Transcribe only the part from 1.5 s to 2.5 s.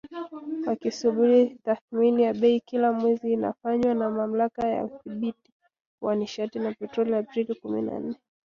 tathmini ya